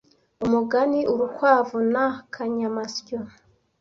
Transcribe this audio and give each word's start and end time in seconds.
Umugani 0.45 0.99
Urukwavu 1.13 1.77
na 1.93 2.03
akanyamasyo 2.19 3.19